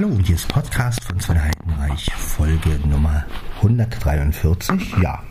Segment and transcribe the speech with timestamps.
[0.00, 3.24] Hallo, hier ist Podcast von Sven Heidenreich, Folge Nummer
[3.56, 4.94] 143.
[5.02, 5.24] Ja,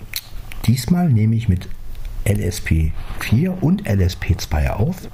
[0.66, 1.70] diesmal nehme ich mit
[2.26, 5.08] LSP4 und LSP2 auf.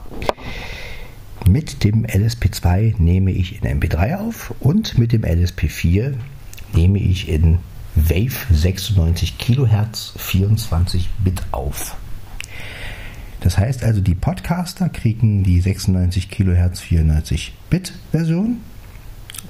[1.48, 6.16] Mit dem LSP2 nehme ich in MP3 auf und mit dem LSP4
[6.74, 7.60] nehme ich in
[7.94, 11.96] Wave 96 kHz 24 Bit auf.
[13.42, 18.58] Das heißt also, die Podcaster kriegen die 96 kHz 94 Bit Version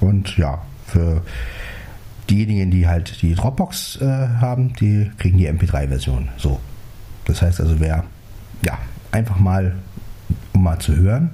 [0.00, 1.22] und ja, für
[2.30, 6.28] diejenigen, die halt die Dropbox äh, haben, die kriegen die MP3-Version.
[6.36, 6.60] So.
[7.26, 8.04] Das heißt also, wer,
[8.62, 8.78] ja,
[9.12, 9.76] einfach mal,
[10.52, 11.30] um mal zu hören,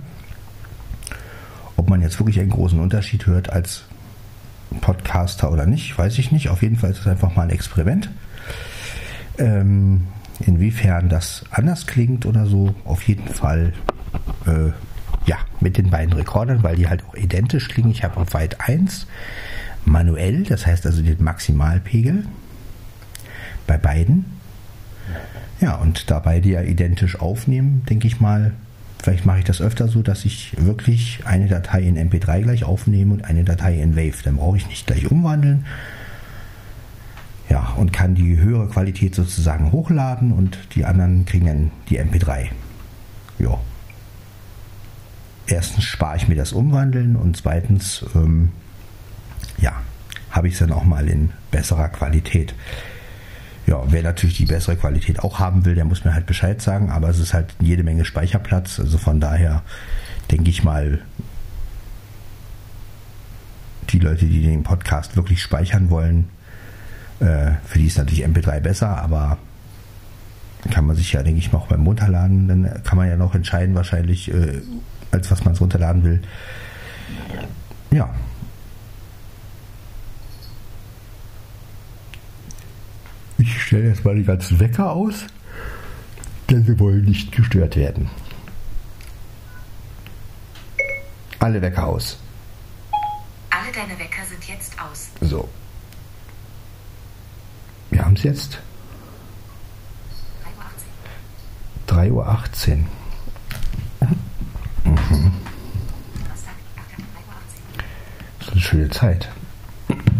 [1.76, 3.84] ob man jetzt wirklich einen großen Unterschied hört als
[4.80, 6.48] Podcaster oder nicht, weiß ich nicht.
[6.48, 8.10] Auf jeden Fall ist es einfach mal ein Experiment.
[9.38, 10.06] Ähm,
[10.40, 13.72] inwiefern das anders klingt oder so, auf jeden Fall
[14.46, 14.72] äh,
[15.30, 17.92] ja, mit den beiden Rekordern, weil die halt auch identisch klingen.
[17.92, 19.06] Ich habe auf Weit 1
[19.84, 22.24] manuell, das heißt also den Maximalpegel
[23.68, 24.24] bei beiden.
[25.60, 28.54] Ja, und da beide ja identisch aufnehmen, denke ich mal,
[29.00, 33.14] vielleicht mache ich das öfter so, dass ich wirklich eine Datei in MP3 gleich aufnehme
[33.14, 34.24] und eine Datei in Wave.
[34.24, 35.64] Dann brauche ich nicht gleich umwandeln.
[37.48, 42.48] Ja, und kann die höhere Qualität sozusagen hochladen und die anderen kriegen dann die MP3.
[43.38, 43.60] Ja
[45.50, 48.50] erstens spare ich mir das Umwandeln und zweitens, ähm,
[49.58, 49.72] ja,
[50.30, 52.54] habe ich es dann auch mal in besserer Qualität.
[53.66, 56.90] Ja, wer natürlich die bessere Qualität auch haben will, der muss mir halt Bescheid sagen,
[56.90, 59.62] aber es ist halt jede Menge Speicherplatz, also von daher
[60.30, 61.00] denke ich mal,
[63.90, 66.28] die Leute, die den Podcast wirklich speichern wollen,
[67.18, 69.38] äh, für die ist natürlich MP3 besser, aber
[70.70, 73.34] kann man sich ja, denke ich mal, auch beim Runterladen, dann kann man ja noch
[73.34, 74.60] entscheiden, wahrscheinlich, äh,
[75.10, 76.22] als was man es runterladen will.
[77.90, 78.08] Ja.
[83.38, 85.24] Ich stelle jetzt mal die ganzen Wecker aus,
[86.50, 88.10] denn wir wollen nicht gestört werden.
[91.38, 92.18] Alle Wecker aus.
[93.48, 95.08] Alle deine Wecker sind jetzt aus.
[95.20, 95.48] So.
[97.90, 98.58] Wir haben es jetzt.
[101.88, 102.28] 3.18 Uhr.
[102.28, 102.86] 3.18 Uhr.
[108.38, 109.28] Das ist eine schöne Zeit.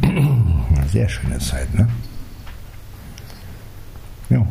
[0.03, 1.89] Eine sehr schöne Zeit, ne?
[4.29, 4.45] Ja.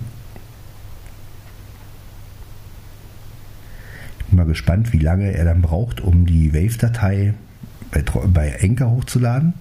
[4.20, 7.34] Ich bin mal gespannt, wie lange er dann braucht, um die Wave-Datei
[7.92, 9.54] bei, Enker hochzuladen.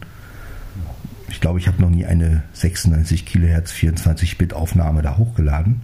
[1.28, 5.81] Ich glaube, ich habe noch nie eine 96 Kilohertz 24-Bit Aufnahme da hochgeladen.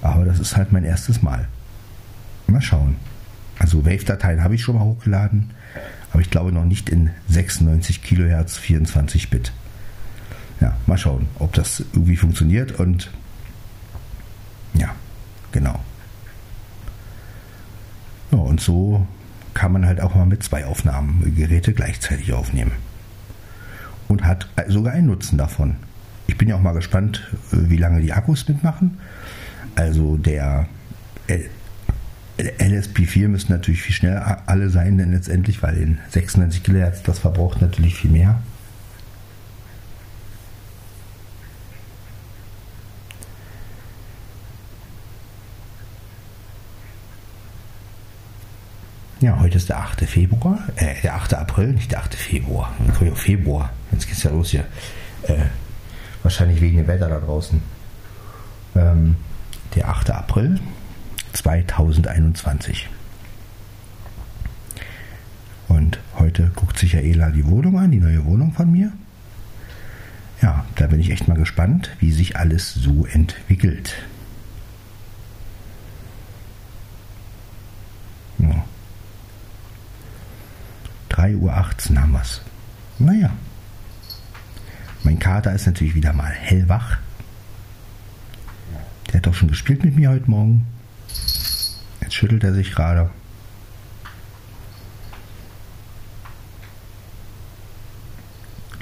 [0.00, 1.46] Aber das ist halt mein erstes Mal.
[2.48, 2.96] Mal schauen.
[3.60, 5.50] Also Wave-Dateien habe ich schon mal hochgeladen,
[6.12, 9.52] aber ich glaube noch nicht in 96 Kilohertz 24 Bit.
[10.60, 13.10] Ja, mal schauen, ob das irgendwie funktioniert und
[14.74, 14.94] ja,
[15.50, 15.80] genau.
[18.30, 19.06] Ja, und so
[19.54, 22.72] kann man halt auch mal mit zwei Aufnahmen Geräte gleichzeitig aufnehmen.
[24.08, 25.76] Und hat sogar einen Nutzen davon.
[26.26, 28.98] Ich bin ja auch mal gespannt, wie lange die Akkus mitmachen.
[29.74, 30.66] Also der
[32.42, 37.60] LSP4 müssen natürlich viel schneller alle sein, denn letztendlich, weil in 96 kHz das verbraucht
[37.60, 38.40] natürlich viel mehr.
[49.20, 50.00] Ja, heute ist der 8.
[50.00, 51.34] Februar, äh, der 8.
[51.34, 52.16] April, nicht der 8.
[52.16, 52.74] Februar.
[53.14, 54.64] Februar, jetzt geht's ja los hier.
[55.28, 55.44] Äh,
[56.24, 57.62] wahrscheinlich wegen dem Wetter da draußen.
[58.74, 59.14] Ähm,
[59.76, 60.10] der 8.
[60.10, 60.58] April
[61.32, 62.88] 2021.
[65.68, 68.92] Und heute guckt sich ja Ela die Wohnung an, die neue Wohnung von mir.
[70.42, 73.94] Ja, da bin ich echt mal gespannt, wie sich alles so entwickelt.
[78.38, 78.64] Ja.
[81.10, 82.40] 3.18 Uhr haben wir es.
[82.98, 83.30] Naja.
[85.04, 86.98] Mein Kater ist natürlich wieder mal hellwach.
[89.08, 90.66] Der hat doch schon gespielt mit mir heute Morgen.
[92.12, 93.08] Jetzt schüttelt er sich gerade.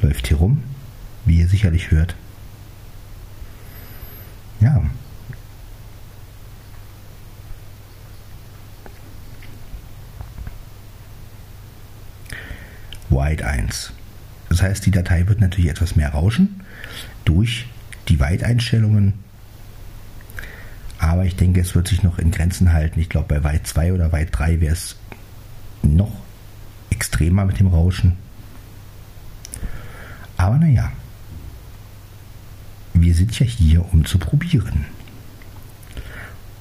[0.03, 0.65] Läuft hier rum,
[1.27, 2.17] wie ihr sicherlich hört.
[4.59, 4.83] Ja.
[13.11, 13.93] White 1.
[14.49, 16.65] Das heißt, die Datei wird natürlich etwas mehr rauschen
[17.25, 17.69] durch
[18.09, 19.30] die Weiteinstellungen
[21.31, 22.99] ich denke, es wird sich noch in Grenzen halten.
[22.99, 24.97] Ich glaube, bei Weit 2 oder Weit 3 wäre es
[25.83, 26.13] noch
[26.91, 28.17] extremer mit dem Rauschen.
[30.37, 30.91] naja,
[32.95, 34.87] wir sind ja hier, um zu probieren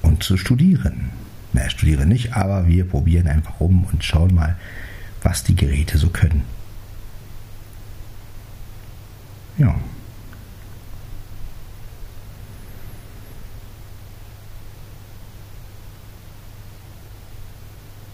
[0.02, 1.10] und zu studieren.
[1.52, 4.56] Na, studiere nicht, aber wir probieren einfach rum und schauen mal,
[5.22, 6.44] was die Geräte so können.
[9.58, 9.74] Ja.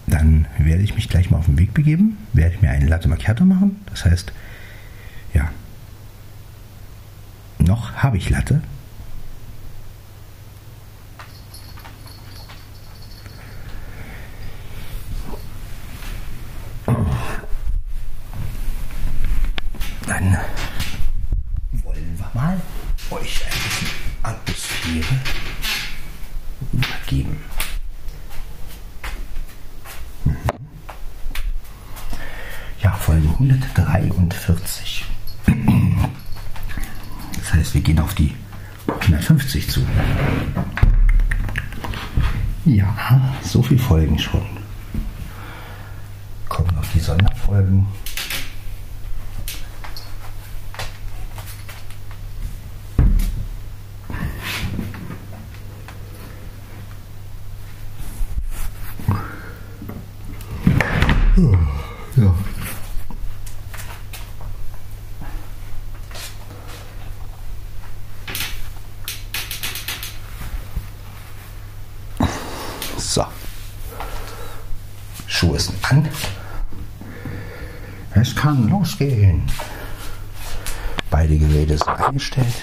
[0.06, 0.46] Dann
[0.76, 3.80] werde ich mich gleich mal auf den Weg begeben, werde mir einen Latte Macchiato machen.
[3.86, 4.30] Das heißt,
[5.32, 5.50] ja,
[7.58, 8.60] noch habe ich Latte.
[20.06, 20.36] Dann
[21.84, 22.60] wollen wir mal
[23.12, 23.88] euch ein bisschen
[24.22, 25.20] Atmosphäre
[26.70, 27.38] übergeben.
[32.82, 35.04] Ja, Folge 143.
[37.36, 38.32] Das heißt, wir gehen auf die
[39.06, 39.80] 150 zu.
[42.64, 42.92] Ja,
[43.42, 44.44] so viele Folgen schon.
[46.48, 47.86] Kommen noch die Sonderfolgen.
[62.16, 62.34] Ja.
[72.96, 73.26] So.
[75.26, 76.08] Schuhe sind an.
[78.14, 79.42] Es kann losgehen.
[81.10, 81.38] Beide
[82.16, 82.62] Eingestellt.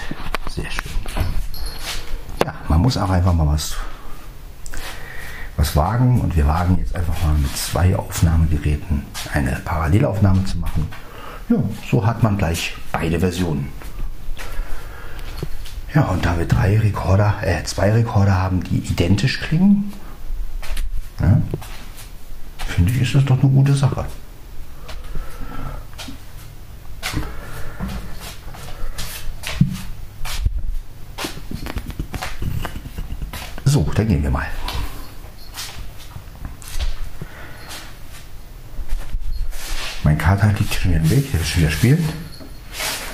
[0.50, 0.90] Sehr schön.
[2.44, 3.76] Ja, man muss auch einfach mal was,
[5.56, 6.20] was wagen.
[6.20, 10.88] Und wir wagen jetzt einfach mal mit zwei Aufnahmegeräten eine Parallelaufnahme zu machen.
[11.48, 11.58] Ja,
[11.88, 13.68] so hat man gleich beide Versionen.
[15.94, 19.92] Ja, und da wir drei Rekorder, äh, zwei Rekorder haben, die identisch klingen,
[21.20, 21.40] ja,
[22.58, 24.04] finde ich, ist das doch eine gute Sache.
[33.74, 34.46] So, dann gehen wir mal.
[40.04, 42.08] Mein Kater liegt schon wieder im Weg, der will schon wieder spielen.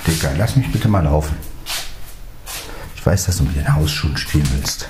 [0.05, 1.35] Digga, lass mich bitte mal laufen.
[2.95, 4.87] Ich weiß, dass du mit den Hausschuhen spielen willst.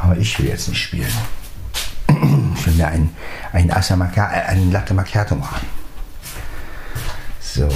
[0.00, 1.12] Aber ich will jetzt nicht spielen.
[2.56, 3.14] Ich will mir einen,
[3.52, 5.66] einen, Assa äh, einen Latte Macchiato machen.
[7.38, 7.68] So.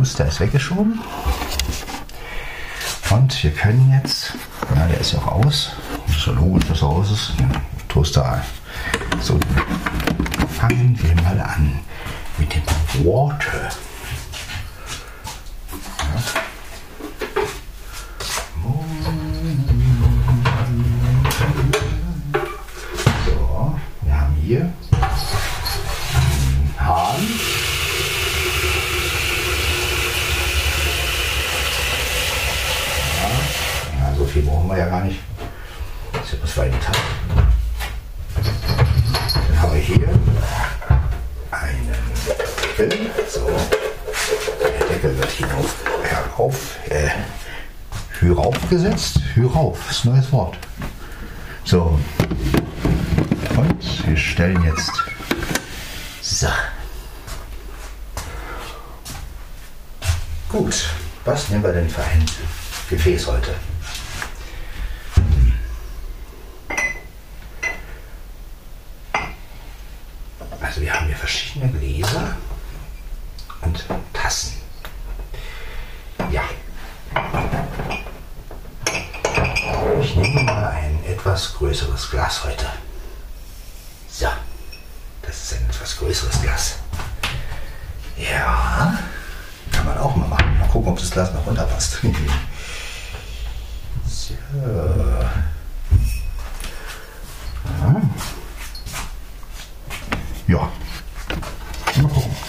[0.00, 0.98] Toaster ist weggeschoben.
[3.10, 4.32] Und wir können jetzt,
[4.74, 5.72] ja, der ist ja auch aus.
[6.06, 7.34] Das ist ja logisch, dass er aus ist.
[7.38, 7.50] Ja,
[7.86, 8.42] Toaster.
[9.20, 9.38] So,
[10.58, 11.80] fangen wir mal an
[12.38, 12.62] mit dem
[13.04, 13.68] Water.
[23.26, 24.72] So, wir haben hier
[26.14, 27.28] einen Hahn.
[34.00, 35.20] Ja, so viel brauchen wir ja gar nicht.
[36.42, 36.96] Was weit Tag.
[39.48, 40.08] Dann haben wir hier
[41.50, 41.94] einen
[42.78, 43.10] Deckel.
[43.28, 43.46] So,
[44.62, 47.10] der Deckel wird hinauf, herauf, äh,
[48.20, 49.20] herauf gesetzt.
[49.34, 50.56] Herauf ist ein neues Wort.
[51.64, 51.98] So.
[53.56, 54.92] Und wir stellen jetzt.
[56.22, 56.48] So.
[60.48, 60.88] Gut.
[61.26, 62.24] Was nehmen wir denn für ein
[62.88, 63.54] Gefäß heute?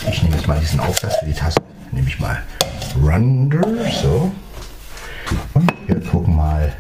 [0.07, 1.61] Ich nehme jetzt mal diesen Aufsatz für die Taste.
[1.91, 2.41] Nehme ich mal
[2.95, 3.61] Runder.
[4.01, 4.31] So.
[5.53, 6.73] Und wir gucken mal.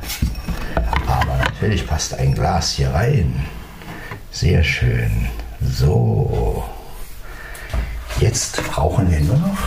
[1.07, 3.45] Aber natürlich passt ein Glas hier rein.
[4.31, 5.27] Sehr schön.
[5.61, 6.63] So.
[8.19, 9.57] Jetzt brauchen wir nur noch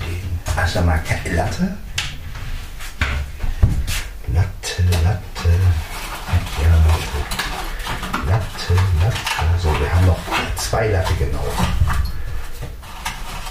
[0.00, 1.76] den Asamaca Latte.
[4.32, 5.31] Latte, Latte.
[9.02, 9.12] Ne?
[9.60, 10.18] So, wir haben noch
[10.56, 11.44] zwei Latte genau.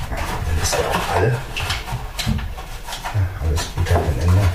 [0.10, 1.28] Dann ist der auch alle.
[1.28, 1.38] Ja,
[3.46, 4.48] alles gut Ende.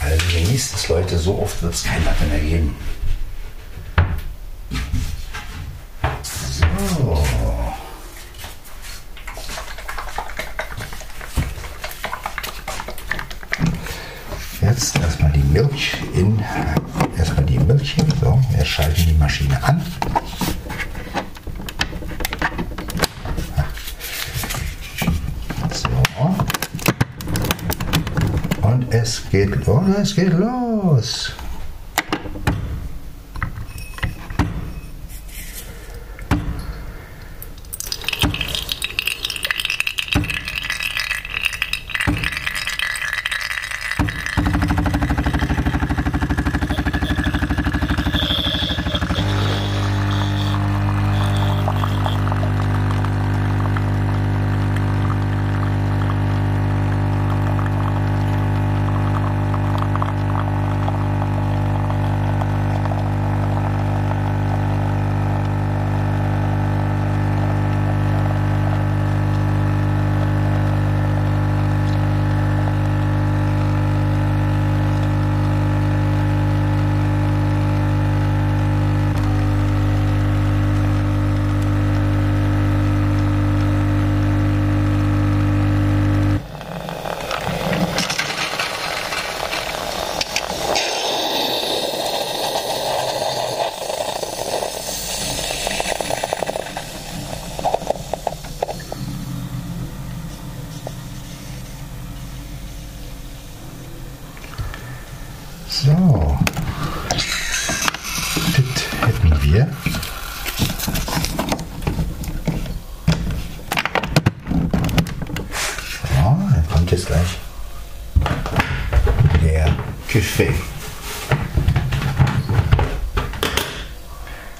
[0.00, 2.76] Also genießt es, Leute, so oft wird es kein Latte mehr geben.
[29.84, 31.23] Vamos a escribirlos.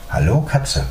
[0.09, 0.87] Hallo Katze.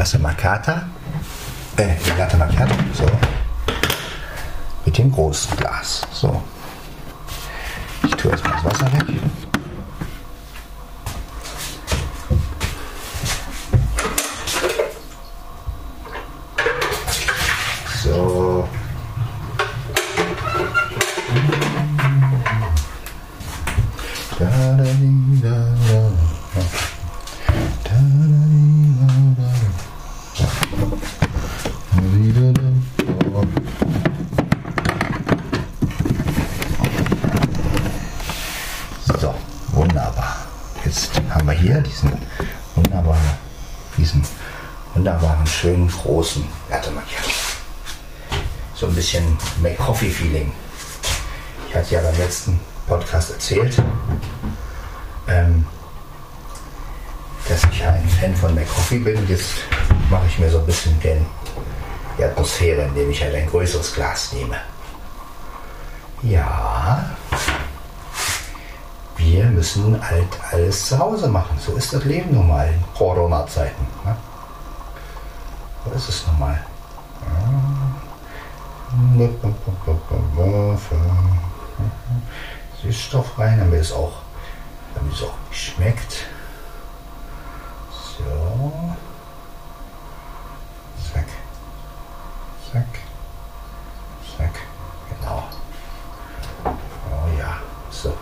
[0.00, 0.84] Tasse Macchiata,
[1.76, 3.04] äh, Latte Macchiato, so,
[4.86, 6.06] mit dem großen Glas.
[6.10, 6.42] So,
[8.04, 9.04] ich tue erstmal das Wasser weg.
[49.00, 50.52] Bisschen Make-Coffee-Feeling.
[51.66, 53.82] Ich hatte ja beim letzten Podcast erzählt,
[55.26, 55.64] ähm,
[57.48, 59.26] dass ich ja ein Fan von McCoffee bin.
[59.26, 59.64] Jetzt
[60.10, 61.24] mache ich mir so ein bisschen den,
[62.18, 64.56] die Atmosphäre, indem ich halt ein größeres Glas nehme.
[66.22, 67.16] Ja,
[69.16, 71.58] wir müssen halt alles zu Hause machen.
[71.58, 73.86] So ist das Leben nun mal in Corona-Zeiten.
[74.04, 74.14] Ne?
[75.86, 76.60] So ist es nun mal.
[82.82, 84.12] Süßstoff rein, damit es auch,
[84.94, 86.26] damit es auch schmeckt.
[87.90, 88.72] So.
[91.12, 91.26] Zack.
[92.72, 92.86] Zack.
[94.36, 94.54] Zack.
[95.08, 95.44] Genau.
[96.64, 97.58] Oh ja,
[97.90, 98.16] so.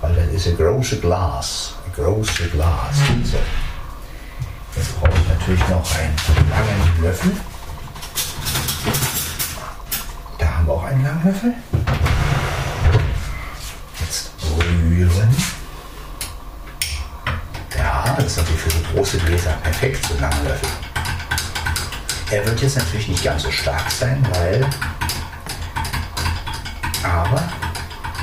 [0.00, 1.74] Weil das ist ein großes Glas.
[1.86, 2.96] Ein großes Glas.
[3.24, 3.38] So.
[4.76, 6.16] Jetzt brauche ich natürlich noch einen
[6.50, 7.32] langen Löffel.
[10.38, 11.54] Da haben wir auch einen langen Löffel.
[14.00, 15.36] Jetzt rühren.
[17.76, 20.68] Ja, das ist natürlich für so große Gläser perfekt, so ein langer Löffel.
[22.30, 24.66] Er wird jetzt natürlich nicht ganz so stark sein, weil.
[27.02, 27.42] Aber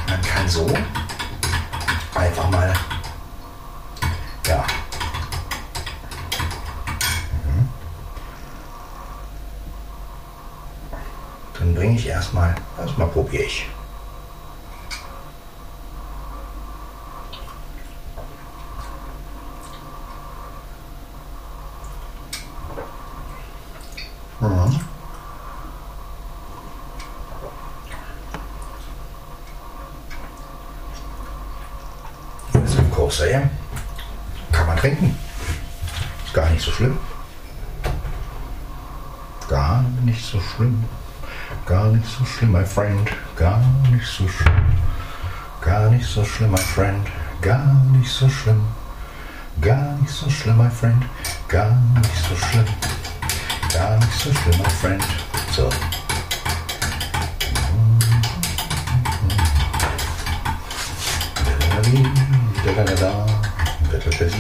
[0.10, 0.68] man kann so
[2.16, 2.74] einfach mal.
[4.48, 4.66] Ja.
[7.46, 7.70] Mhm.
[11.60, 13.68] Dann bringe ich erstmal, erstmal probiere ich.
[24.40, 24.80] Mhm.
[32.92, 33.50] Corsair.
[34.52, 35.18] Kann man trinken.
[36.26, 36.98] Ist gar nicht so schlimm.
[39.48, 40.84] Gar nicht so schlimm.
[41.72, 43.10] Gar nicht so schlimm, my friend.
[43.38, 44.66] Gar nicht so schlimm.
[45.62, 47.08] Gar nicht so schlimm, my friend.
[47.42, 48.62] Gar nicht so schlimm.
[49.62, 51.02] Gar nicht so schlimm, my friend.
[51.48, 52.66] Gar nicht so schlimm.
[53.72, 55.04] Gar nicht so schlimm, my friend.
[55.56, 55.70] So.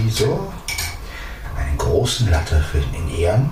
[0.10, 0.54] So.
[1.58, 3.50] Einen großen Latte für den Ehren.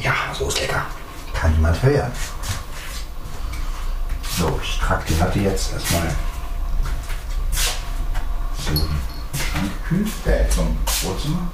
[0.00, 0.86] Ja, so ist lecker.
[1.40, 2.10] Kann niemand hören.
[4.38, 6.08] So, ich trage die Latte jetzt erstmal
[8.64, 8.88] zum
[9.38, 11.50] Schrankkühl, äh, zum Wohnzimmer.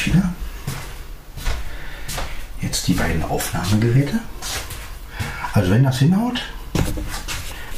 [0.00, 0.34] So, da bin ich wieder.
[2.60, 4.20] Jetzt die beiden Aufnahmegeräte.
[5.52, 6.42] Also wenn das hinhaut,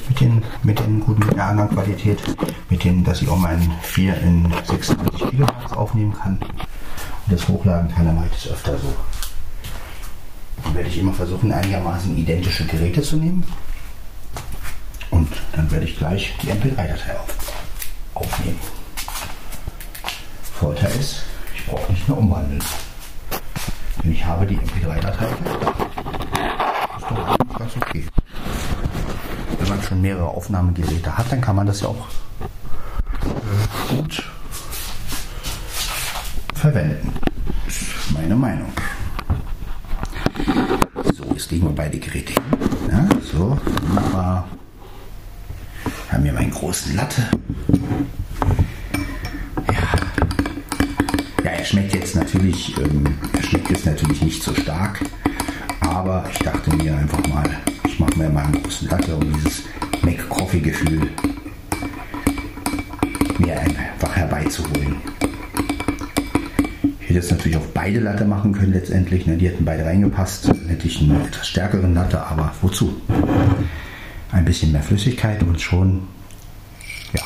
[0.09, 2.21] mit den, mit den guten mit der anderen Qualität,
[2.69, 7.93] mit denen, dass ich auch meinen 4 in 26 Kilohertz aufnehmen kann und das hochladen
[7.95, 8.95] kann, dann mache ich das öfter so.
[10.65, 13.45] Dann werde ich immer versuchen, einigermaßen identische Geräte zu nehmen.
[15.11, 17.55] Und dann werde ich gleich die MP3-Datei auf,
[18.15, 18.59] aufnehmen.
[20.55, 21.23] Vorteil ist,
[22.07, 22.63] nicht mehr umwandeln.
[24.03, 25.27] Denn ich habe die MP3-Datei.
[25.27, 28.05] Ist doch ganz okay.
[29.59, 32.09] Wenn man schon mehrere Aufnahmegeräte hat, dann kann man das ja auch
[33.23, 34.25] äh, gut
[36.55, 37.13] verwenden.
[37.69, 38.73] Ist meine Meinung.
[41.15, 42.43] So, jetzt legen wir beide Geräte hin.
[42.91, 44.49] Ja, so, wunderbar.
[46.11, 47.29] Haben wir meinen großen Latte.
[51.63, 55.01] Er schmeckt jetzt natürlich, ähm, er schmeckt jetzt natürlich nicht so stark,
[55.79, 57.49] aber ich dachte mir einfach mal,
[57.87, 59.63] ich mache mir mal einen großen Latte, um dieses
[60.03, 61.09] Mac-Coffee-Gefühl
[63.39, 64.97] mir einfach herbeizuholen.
[66.99, 69.37] Ich hätte jetzt natürlich auch beide Latte machen können letztendlich, ne?
[69.37, 73.01] die hätten beide reingepasst, dann hätte ich einen etwas stärkeren Latte, aber wozu?
[74.33, 76.09] Ein bisschen mehr Flüssigkeit und schon,
[77.15, 77.23] ja,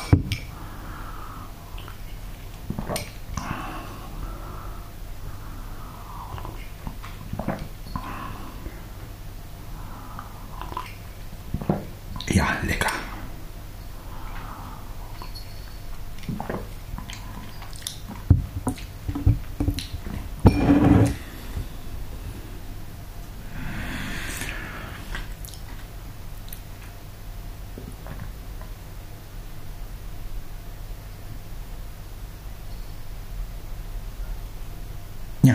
[12.37, 12.91] Ja, lecker.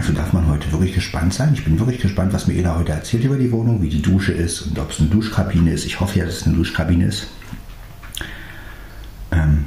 [0.03, 1.55] Ja, so darf man heute wirklich gespannt sein.
[1.55, 4.33] Ich bin wirklich gespannt, was mir Ela heute erzählt über die Wohnung, wie die Dusche
[4.33, 5.85] ist und ob es eine Duschkabine ist.
[5.85, 7.29] Ich hoffe ja, dass es eine Duschkabine ist.
[9.31, 9.67] Ähm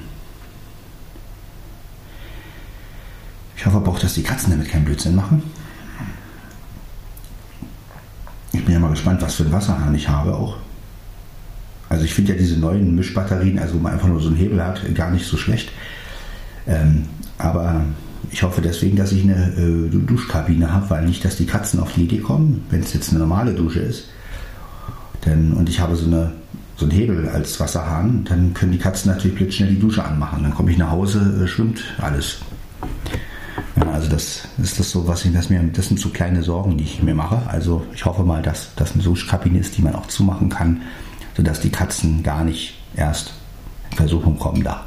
[3.56, 5.42] ich hoffe aber auch, dass die Katzen damit keinen Blödsinn machen.
[8.52, 10.58] Ich bin ja mal gespannt, was für ein Wasserhahn ich habe auch.
[11.88, 14.62] Also ich finde ja diese neuen Mischbatterien, also wo man einfach nur so einen Hebel
[14.62, 15.72] hat, gar nicht so schlecht.
[16.68, 17.06] Ähm,
[17.38, 17.86] aber
[18.32, 21.94] ich hoffe deswegen, dass ich eine äh, Duschkabine habe, weil nicht, dass die Katzen auf
[21.94, 24.06] die Idee kommen, wenn es jetzt eine normale Dusche ist.
[25.26, 26.34] Denn, und ich habe so, eine,
[26.76, 30.44] so einen Hebel als Wasserhahn, dann können die Katzen natürlich blitzschnell die Dusche anmachen.
[30.44, 32.38] Dann komme ich nach Hause, äh, schwimmt alles.
[33.76, 36.78] Ja, also das ist das so, was ich, das mir, das sind so kleine Sorgen,
[36.78, 37.42] die ich mir mache.
[37.48, 40.82] Also ich hoffe mal, dass das eine Duschkabine ist, die man auch zumachen kann,
[41.36, 43.34] sodass die Katzen gar nicht erst
[43.92, 44.86] in Versuchung kommen da.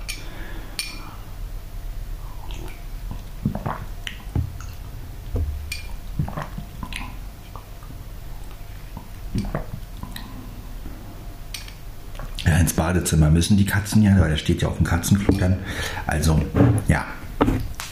[12.45, 15.59] Ja, ins Badezimmer müssen die Katzen ja, weil da steht ja auf dem Katzenklo dann.
[16.07, 16.41] Also,
[16.89, 17.05] ja,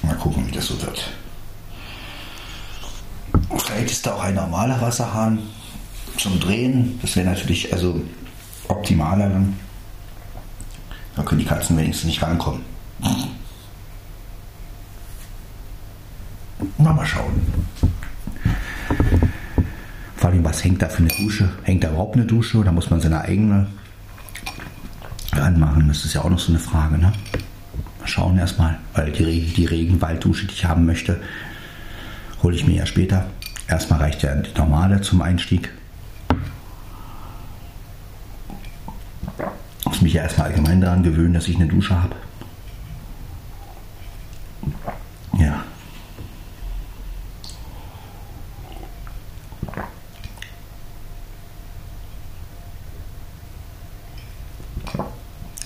[0.02, 1.11] mal gucken, wie das so wird.
[3.59, 5.40] Vielleicht ist da auch ein normaler Wasserhahn
[6.16, 6.98] zum Drehen.
[7.02, 8.00] Das wäre natürlich also
[8.68, 9.59] optimaler dann.
[11.14, 12.62] Da können die Katzen wenigstens nicht rankommen.
[16.78, 17.42] Mal, mal schauen.
[20.16, 21.50] Vor allem, was hängt da für eine Dusche?
[21.64, 23.66] Hängt da überhaupt eine Dusche oder muss man seine eigene
[25.38, 25.88] ranmachen?
[25.88, 27.12] Das ist ja auch noch so eine Frage, ne?
[28.01, 31.20] Mal schauen erstmal, weil die, die Regenwalddusche, die ich haben möchte,
[32.42, 33.27] hole ich mir ja später.
[33.68, 35.72] Erstmal reicht ja die normale zum Einstieg.
[39.81, 42.14] Ich muss mich ja erstmal allgemein daran gewöhnen, dass ich eine Dusche habe.
[45.38, 45.64] Ja.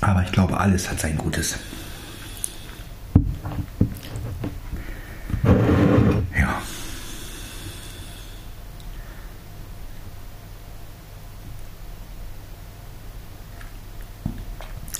[0.00, 1.56] Aber ich glaube, alles hat sein Gutes.
[6.38, 6.62] Ja.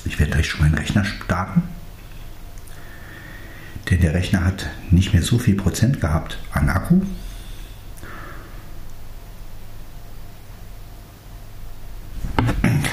[0.05, 1.63] Ich werde gleich schon meinen Rechner starten.
[3.89, 7.03] Denn der Rechner hat nicht mehr so viel Prozent gehabt an Akku.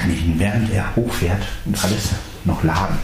[0.08, 2.12] Kann ich ihn, während er hochfährt und alles
[2.44, 2.98] noch laden.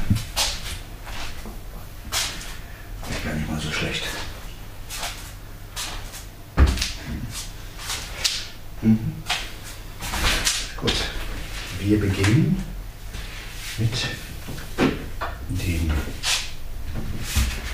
[3.11, 4.05] Ist gar nicht mal so schlecht.
[8.81, 9.13] Mhm.
[10.79, 10.95] Gut,
[11.81, 12.65] wir beginnen
[13.77, 14.09] mit
[15.51, 15.91] dem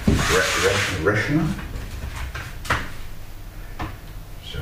[0.08, 1.44] Re- Re- Rechner.
[4.52, 4.58] So.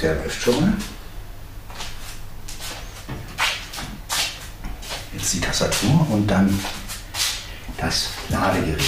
[0.00, 0.72] Der läuft schon mal.
[5.16, 6.58] Jetzt die Tastatur und dann
[7.78, 8.82] das Ladegerät.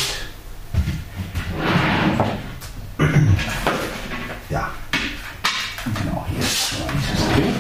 [4.51, 4.71] Ja.
[5.85, 7.53] Genau, hier ist schon mal die Tastatur.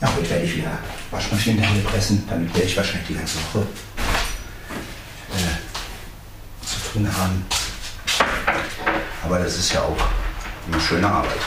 [0.00, 0.78] Ja, heute werde ich wieder
[1.10, 3.66] Waschmaschinenteile pressen, damit werde ich wahrscheinlich die ganze Woche
[5.34, 7.44] äh, zu tun haben.
[9.24, 10.08] Aber das ist ja auch
[10.70, 11.40] eine schöne Arbeit.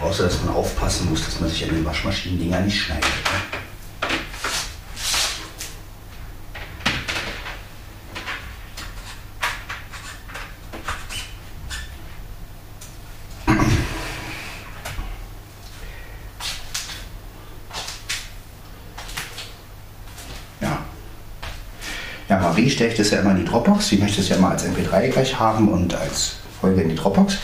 [0.00, 3.04] Außer, dass man aufpassen muss, dass man sich an den Waschmaschinen-Dinger nicht schneidet.
[3.04, 3.10] Ne?
[22.28, 22.49] Ja.
[22.60, 23.88] Marie stelle ich das ja immer in die Dropbox.
[23.88, 27.38] Sie möchte es ja mal als MP3 gleich haben und als Folge in die Dropbox.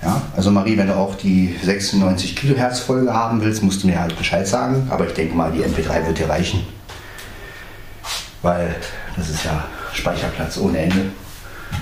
[0.00, 4.00] Ja, also Marie, wenn du auch die 96 Kilohertz Folge haben willst, musst du mir
[4.00, 4.86] halt Bescheid sagen.
[4.90, 6.64] Aber ich denke mal, die MP3 wird dir reichen.
[8.42, 8.76] Weil
[9.16, 11.06] das ist ja Speicherplatz ohne Ende.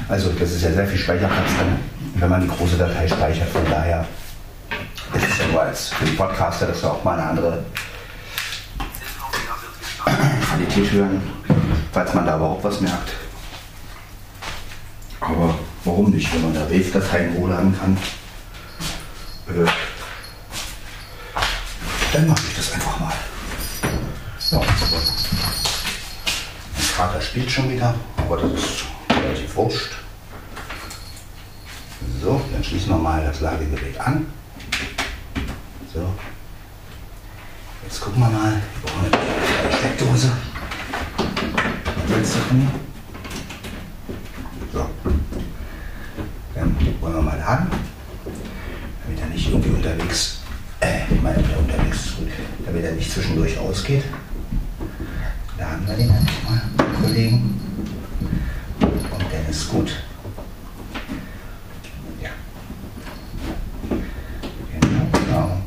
[0.08, 1.76] Also das ist ja sehr viel Speicherplatz drin,
[2.14, 3.50] wenn man die große Datei speichert.
[3.50, 4.06] Von daher
[5.14, 7.64] ist es ja nur als für die Podcaster, dass wir auch mal eine andere
[10.52, 11.20] Qualität hören,
[11.92, 13.12] falls man da überhaupt was merkt.
[15.20, 17.96] Aber warum nicht, wenn man da Wave-Dateien hochladen kann?
[19.48, 19.68] Äh,
[22.12, 23.12] dann mache ich das einfach mal.
[24.50, 24.66] Ja, mein
[26.76, 29.92] Vater spielt schon wieder, aber das ist relativ wurscht.
[32.20, 34.26] So, dann schließen wir mal das Ladegerät an.
[35.94, 36.12] So.
[37.84, 38.60] Jetzt gucken wir mal.
[38.82, 40.32] Wir brauchen eine Steckdose.
[42.52, 42.68] Drin.
[44.72, 44.86] So.
[46.54, 47.68] Dann wollen wir mal laden,
[49.02, 50.40] damit er nicht irgendwie unterwegs,
[50.80, 52.12] äh, ich meine der unterwegs
[52.66, 54.04] damit er nicht zwischendurch ausgeht.
[55.58, 56.60] Laden wir den einfach mal,
[57.00, 57.58] Kollegen.
[58.80, 60.02] Und dann ist gut.
[62.20, 62.30] Ja.
[64.70, 65.62] Genau, genau.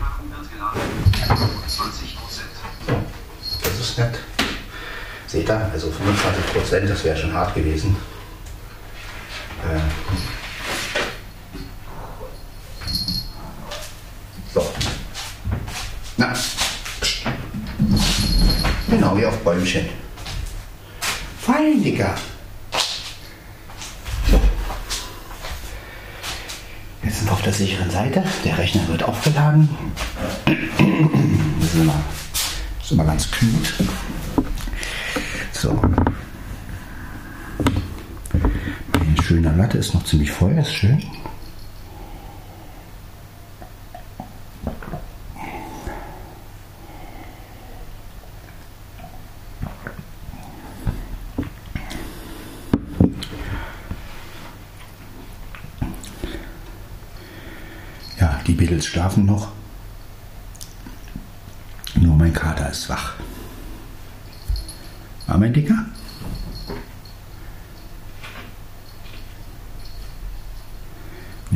[0.00, 0.80] Akku wird geladen.
[1.66, 2.48] 20 Prozent.
[3.62, 4.18] Das ist nett.
[5.36, 7.94] Seht ihr, also 25 Prozent, das wäre schon hart gewesen.
[9.62, 9.78] Äh.
[14.52, 14.66] So.
[16.16, 16.34] Na.
[18.90, 19.88] Genau, wie auf Bäumchen.
[21.40, 22.16] Fein, Digga.
[24.28, 24.40] So.
[27.04, 28.24] Jetzt sind wir auf der sicheren Seite.
[28.44, 29.68] Der Rechner wird aufgeladen.
[31.60, 31.94] Das ist immer,
[32.78, 33.74] das ist immer ganz gut.
[35.52, 35.80] So.
[39.56, 41.02] Meine Latte ist noch ziemlich voll, ist schön.
[58.18, 59.48] Ja, die Beatles schlafen noch.
[61.96, 63.12] Nur mein Kater ist wach.
[65.26, 65.84] War mein Dicker?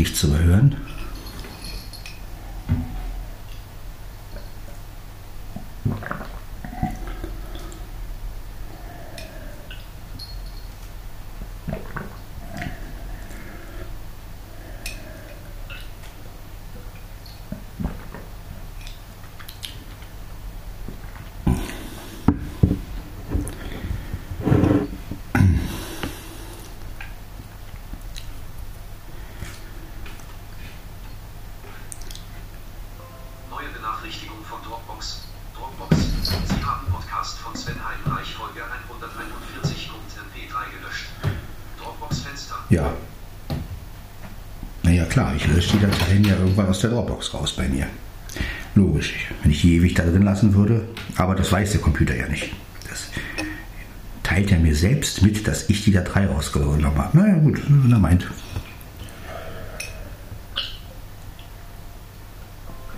[0.01, 0.77] Nicht zu überhören.
[33.51, 35.23] Neue Benachrichtigung von Dropbox.
[35.55, 35.97] Dropbox.
[36.23, 41.07] Sie haben Podcast von Sven Heinreich Folge 141.mp3 gelöscht.
[41.83, 42.55] Dropbox-Fenster.
[42.71, 42.93] Ja.
[44.83, 47.87] Naja, klar, ich lösche die Dateien ja irgendwann aus der Dropbox raus bei mir.
[48.75, 50.87] Logisch, wenn ich die ewig da drin lassen würde.
[51.17, 52.53] Aber das weiß der Computer ja nicht.
[52.89, 53.09] Das
[54.23, 57.17] teilt er mir selbst mit, dass ich die Datei rausgenommen habe.
[57.17, 58.27] Naja, gut, wenn er meint.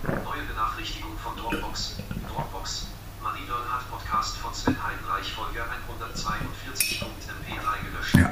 [0.04, 1.96] Neue Benachrichtigung von Dropbox.
[2.34, 2.86] Dropbox.
[3.22, 8.14] Maridol hat Podcast von Sven Heinreich Folge 142.mp3 gelöscht.
[8.14, 8.30] Ja.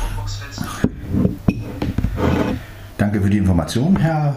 [0.00, 0.66] Dropbox-Fenster.
[2.98, 4.36] Danke für die Information, Herr.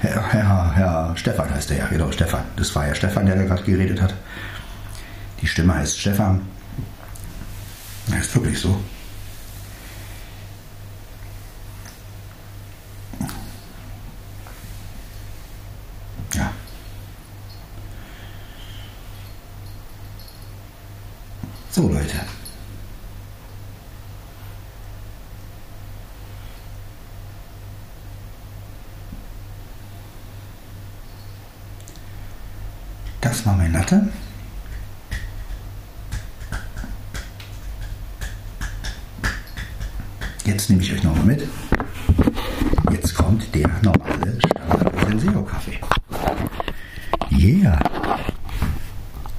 [0.00, 2.44] Herr, Herr, Herr Stefan heißt er ja, genau, Stefan.
[2.56, 4.14] Das war ja Stefan, der da gerade geredet hat.
[5.50, 6.42] Die Stimme heißt Stefan.
[8.06, 8.80] Das ist wirklich so.
[16.34, 16.52] Ja.
[21.72, 22.20] So, Leute.
[33.20, 34.12] Das war mein Latte.
[40.50, 41.48] Jetzt nehme ich euch nochmal mit.
[42.90, 45.78] Jetzt kommt der normale Standard Senseo Kaffee.
[47.40, 47.80] Yeah.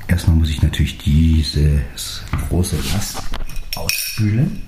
[0.07, 3.21] Erstmal muss ich natürlich dieses große Glas
[3.75, 4.63] ausspülen.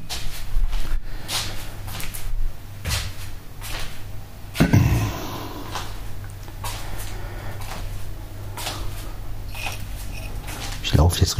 [10.83, 11.35] Ich laufe jetzt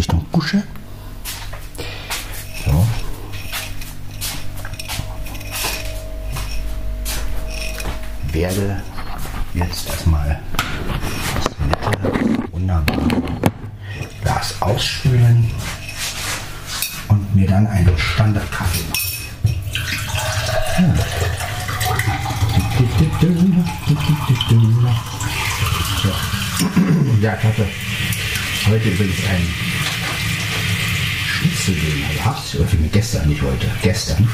[28.83, 29.53] heute übrigens einen
[31.25, 32.55] Schnitzeldöner gehabt.
[32.55, 33.67] Oder gestern, nicht heute.
[33.81, 34.27] Gestern.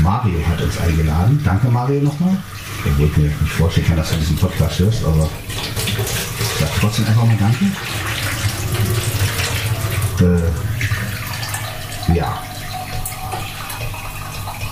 [0.00, 1.40] Mario hat uns eingeladen.
[1.44, 2.36] Danke, Mario, nochmal.
[2.84, 5.28] Obwohl ich mir nicht vorstellen kann, dass du diesen Podcast hörst, aber
[6.58, 7.64] sag trotzdem einfach mal Danke.
[12.10, 12.42] Äh, ja.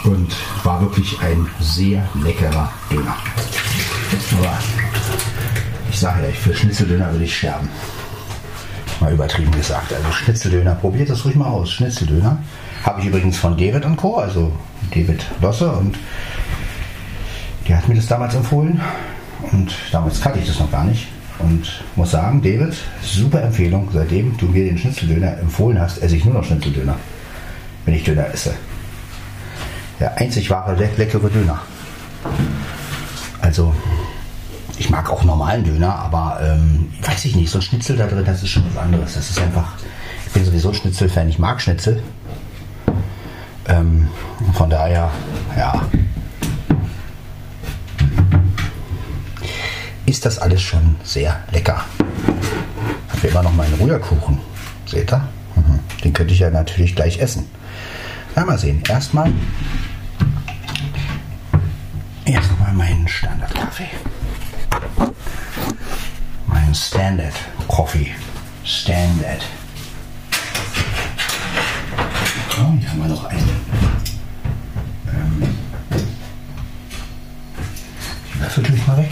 [0.05, 3.17] Und war wirklich ein sehr leckerer Döner.
[4.39, 4.59] Aber
[5.91, 7.69] ich sage ja, für Schnitzeldöner würde ich sterben.
[9.07, 9.93] Mal übertrieben gesagt.
[9.93, 11.71] Also Schnitzeldöner, probiert das ruhig mal aus.
[11.71, 12.39] Schnitzeldöner.
[12.83, 14.53] Habe ich übrigens von David und Co., also
[14.93, 15.97] David Losse und
[17.69, 18.81] der hat mir das damals empfohlen.
[19.53, 21.07] Und damals kannte ich das noch gar nicht.
[21.39, 23.89] Und muss sagen, David, super Empfehlung.
[23.93, 26.97] Seitdem du mir den Schnitzeldöner empfohlen hast, esse ich nur noch Schnitzeldöner,
[27.85, 28.55] wenn ich Döner esse.
[30.01, 31.61] Der einzig wahre le leckere Döner.
[33.41, 33.75] Also,
[34.79, 38.25] ich mag auch normalen Döner, aber ähm, weiß ich nicht, so ein Schnitzel da drin,
[38.25, 39.15] das ist schon was anderes.
[39.15, 39.73] Das ist einfach,
[40.27, 42.03] ich bin sowieso Schnitzel-Fan, ich mag Schnitzel.
[43.69, 44.09] Ähm,
[44.53, 45.11] von daher,
[45.57, 45.83] ja,
[50.05, 51.85] ist das alles schon sehr lecker.
[53.09, 54.39] Haben wir immer noch meinen Rührkuchen.
[54.87, 55.29] Seht ihr?
[55.57, 55.81] Mhm.
[56.05, 57.47] Den könnte ich ja natürlich gleich essen.
[58.37, 58.83] Na, mal sehen.
[58.89, 59.33] Erstmal
[62.25, 63.89] erstmal meinen Standardkaffee.
[66.77, 67.33] Standard
[67.69, 68.15] Coffee.
[68.63, 69.43] Standard.
[72.59, 73.51] Oh, hier haben wir noch einen.
[75.09, 75.43] Ähm,
[78.35, 79.11] die Löffel tue ich mal weg.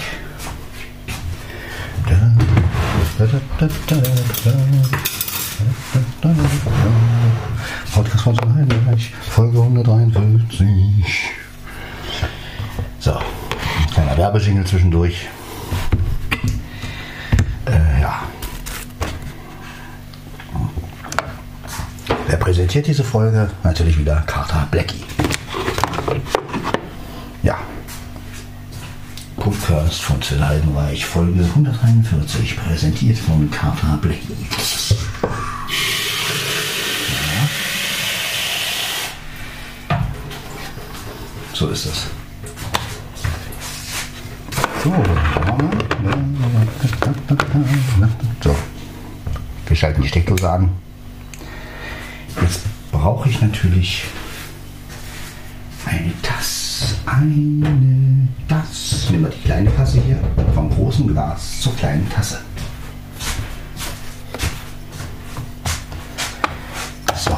[7.93, 11.31] Podcast von Heinrich, Folge 143.
[12.99, 15.29] So, ein kleiner Werbejingle zwischendurch.
[17.67, 18.23] Äh, ja.
[22.27, 23.51] Wer präsentiert diese Folge?
[23.65, 25.03] Natürlich wieder Carter Blackie.
[27.43, 27.59] Ja.
[29.37, 34.47] Podcast von Till Heidenreich, Folge 141, präsentiert von Carter Blackie.
[41.55, 42.07] So ist es.
[44.85, 44.95] So,
[48.45, 48.57] so.
[49.67, 50.84] Wir schalten die Steckdose an.
[53.35, 54.05] Ich natürlich
[55.87, 56.95] eine Tasse.
[57.05, 59.11] Eine Tasse.
[59.11, 60.21] Nehmen wir die kleine Tasse hier.
[60.55, 62.41] Vom großen Glas zur kleinen Tasse.
[67.17, 67.37] So.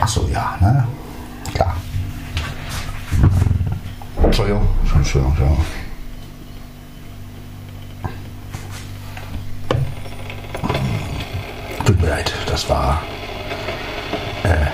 [0.00, 0.86] Achso, ja, ne?
[1.52, 1.76] Klar.
[4.22, 5.64] Entschuldigung, Entschuldigung, Entschuldigung.
[11.84, 13.02] Tut mir leid, das war
[14.46, 14.66] äh,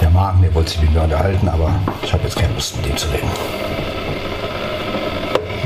[0.00, 2.86] der Magen, der wollte sich mit mir unterhalten, aber ich habe jetzt keine Lust mit
[2.86, 3.28] ihm zu reden.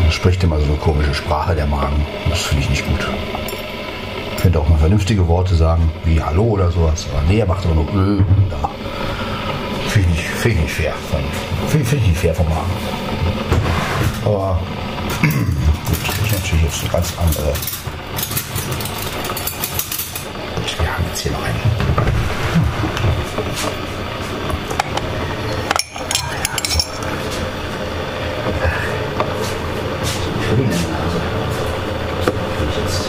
[0.05, 2.05] Er spricht immer so eine komische Sprache, der Magen.
[2.31, 3.07] Das finde ich nicht gut.
[4.41, 7.07] Könnte auch mal vernünftige Worte sagen, wie Hallo oder sowas.
[7.13, 8.23] Aber nee, er macht immer nur Ö.
[8.49, 8.71] Da.
[9.89, 10.95] Finde ich, finde ich nicht fair.
[11.69, 12.71] Finde find ich nicht fair vom Magen.
[14.25, 14.61] Aber
[15.23, 17.53] gut, ich natürlich jetzt eine ganz andere.
[20.81, 22.19] Wir haben jetzt hier noch einen.
[30.49, 31.21] Schön in der Nase.
[32.25, 33.03] Kann ich jetzt.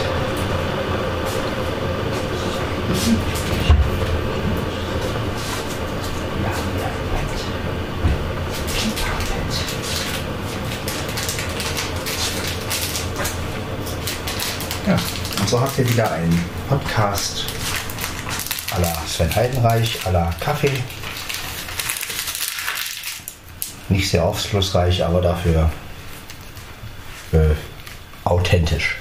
[6.44, 6.50] Ja,
[14.86, 14.98] ja, Ja,
[15.40, 16.44] und so habt ihr wieder einen
[17.00, 17.46] Podcast
[18.76, 20.82] à la Sven Heidenreich, à la Kaffee.
[23.88, 25.70] Nicht sehr aufschlussreich, aber dafür
[27.32, 27.54] äh,
[28.24, 28.98] authentisch.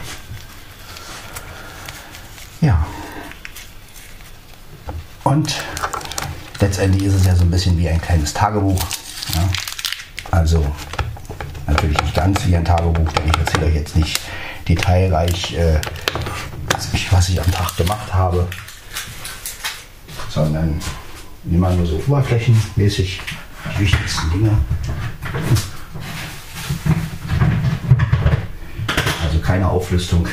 [2.62, 2.86] Ja.
[5.26, 5.56] Und
[6.62, 8.82] letztendlich ist es ja so ein bisschen wie ein kleines Tagebuch.
[9.36, 9.50] Ja?
[10.32, 10.66] Also
[11.68, 14.22] natürlich nicht ganz wie ein Tagebuch, denn ich erzähle euch jetzt nicht
[14.70, 15.82] detailreich, äh,
[17.12, 18.47] was, ich, am Tag gemacht habe,
[20.30, 20.80] sondern
[21.49, 23.22] immer nur so oberflächenmäßig
[23.76, 24.57] die wichtigsten Dinge.
[29.24, 30.28] Also keine Auflistung.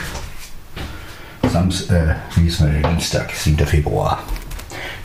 [1.50, 3.66] Sams, äh, wie ist der Dienstag, 7.
[3.66, 4.18] Februar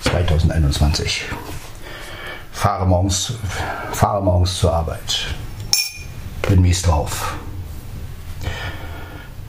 [0.02, 1.24] 2021.
[2.52, 3.34] Fahre morgens,
[3.92, 5.28] fahre morgens zur Arbeit.
[6.48, 7.36] Bin mies drauf.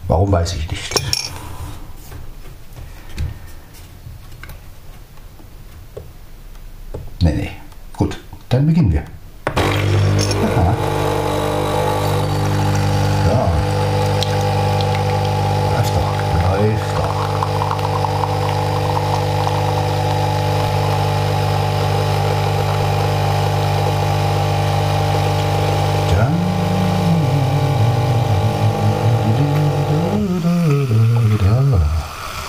[0.09, 1.03] Warum weiß ich nicht.
[7.23, 7.51] Nee, nee.
[8.63, 9.03] Gut, dann beginnen wir.
[10.45, 10.75] Aha.
[13.29, 13.49] Ja.
[15.77, 16.13] Läuft doch,
[16.61, 17.23] läuft doch.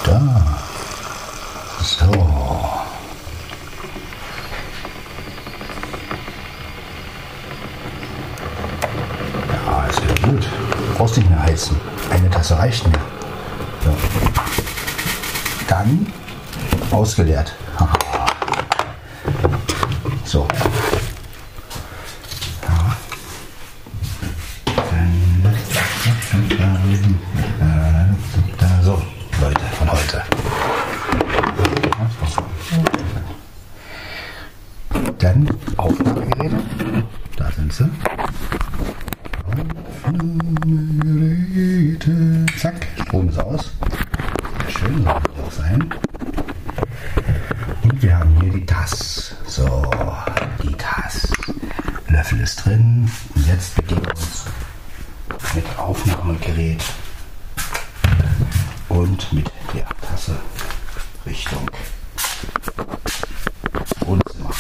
[0.05, 0.43] Dann
[1.84, 2.05] So.
[9.51, 10.49] Ja, ist wieder gut.
[10.97, 11.76] Brauchst nicht mehr heizen.
[12.09, 12.99] Eine Tasse reicht mir.
[13.84, 13.91] So.
[15.68, 16.07] Dann
[16.91, 17.53] ausgeleert.
[17.78, 18.26] Haha.
[20.24, 20.47] So.
[22.64, 22.95] Ja.
[24.76, 25.53] Dann-
[28.82, 29.01] So,
[29.41, 30.24] Leute, von heute.
[35.20, 36.64] Dann Aufnahmegeräte.
[37.38, 37.89] Da sind sie.
[40.03, 42.45] Aufnahmegeräte.
[42.59, 43.72] Zack, Strom ist aus.
[44.68, 45.93] Sehr schön, soll auch sein.
[47.84, 49.36] Und wir haben hier die Tasse.
[49.47, 49.84] So,
[50.61, 51.28] die Tasse.
[52.07, 53.09] Löffel ist drin.
[53.36, 54.45] Und jetzt beginnen wir uns
[55.55, 56.84] mit Aufnahmegerät
[58.89, 60.36] und mit der Tasse
[61.34, 61.67] Richtung
[64.05, 64.51] Wohnzimmer.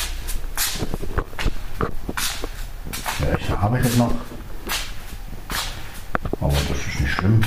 [3.19, 4.15] Der Rechner arbeitet noch.
[6.41, 7.41] Aber das ist nicht schlimm.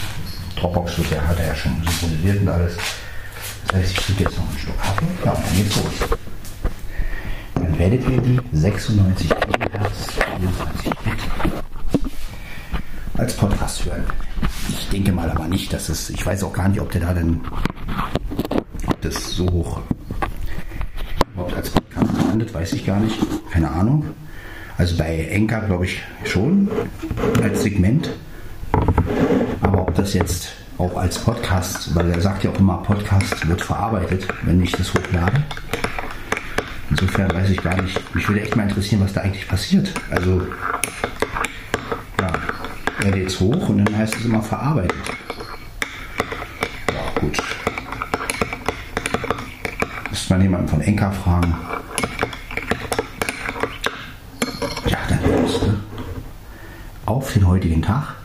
[0.54, 2.76] Dropbox wird ja, hat er ja schon synchronisiert und alles.
[3.66, 5.06] Das heißt, ich trinke jetzt noch einen Schluck Kaffee.
[5.24, 6.08] Ja, dann geht's los.
[7.54, 11.18] Dann werdet ihr die 96 kHz 24 Bit
[13.18, 14.04] als Podcast hören.
[14.68, 17.12] Ich denke mal aber nicht, dass es, ich weiß auch gar nicht, ob der da
[17.12, 17.40] denn,
[19.36, 19.80] so hoch
[21.34, 23.18] überhaupt als Podcast landet, weiß ich gar nicht.
[23.50, 24.06] Keine Ahnung.
[24.78, 26.70] Also bei Enka glaube ich schon
[27.42, 28.08] als Segment.
[29.60, 33.60] Aber ob das jetzt auch als Podcast, weil er sagt ja auch immer, Podcast wird
[33.60, 35.42] verarbeitet, wenn ich das hochlade.
[36.88, 38.14] Insofern weiß ich gar nicht.
[38.14, 39.92] Mich würde echt mal interessieren, was da eigentlich passiert.
[40.10, 40.46] Also,
[42.20, 42.32] ja,
[43.04, 45.15] er lädt hoch und dann heißt es immer verarbeitet.
[50.36, 51.56] Man jemanden von Enka fragen.
[54.86, 55.62] Ja, dann los.
[55.62, 55.80] Ne?
[57.06, 58.16] Auf den heutigen Tag.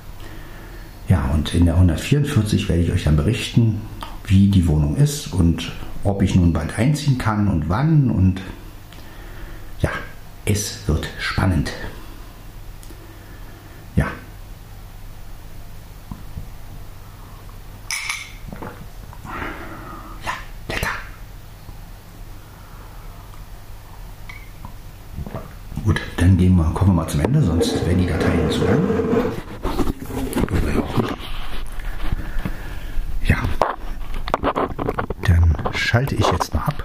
[1.08, 3.80] Ja, und in der 144 werde ich euch dann berichten,
[4.26, 5.72] wie die Wohnung ist und
[6.04, 8.12] ob ich nun bald einziehen kann und wann.
[8.12, 8.42] Und
[9.80, 9.92] ja,
[10.44, 11.72] es wird spannend.
[13.96, 14.08] Ja.
[20.26, 20.32] Ja,
[20.68, 20.90] lecker.
[25.84, 28.80] Gut, dann gehen wir, kommen wir mal zum Ende, sonst werden die Dateien zu lang.
[33.28, 33.38] Ja.
[35.24, 36.84] Dann schalte ich jetzt mal ab.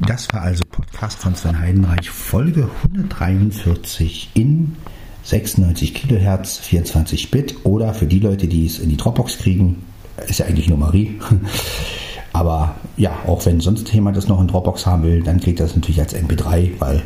[0.00, 4.76] Das war also Podcast von Sven Heidenreich, Folge 143 in
[5.24, 9.84] 96 Kilohertz, 24 Bit oder für die Leute, die es in die Dropbox kriegen,
[10.26, 11.20] ist ja eigentlich nur Marie.
[12.32, 15.76] Aber ja, auch wenn sonst jemand das noch in Dropbox haben will, dann kriegt das
[15.76, 17.02] natürlich als MP3, weil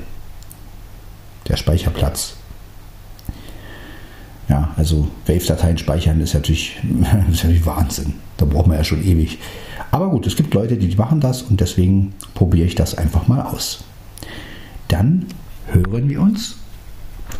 [1.48, 2.36] der Speicherplatz.
[4.48, 6.76] Ja, also Wave-Dateien speichern ist natürlich,
[7.30, 8.14] ist natürlich Wahnsinn.
[8.36, 9.38] Da braucht man ja schon ewig.
[9.90, 13.42] Aber gut, es gibt Leute, die machen das und deswegen probiere ich das einfach mal
[13.42, 13.84] aus.
[14.88, 15.26] Dann
[15.66, 16.56] hören wir uns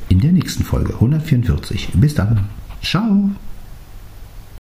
[0.09, 1.91] in der nächsten Folge 144.
[1.95, 2.49] Bis dann.
[2.83, 3.31] Ciao.